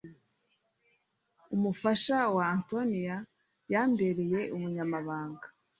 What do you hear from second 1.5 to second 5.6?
umufasha we antoniya yambereye umunyamabanga